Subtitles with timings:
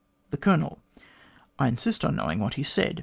[0.31, 0.81] "The Colonel:
[1.19, 2.99] * I insist on knowing what he said.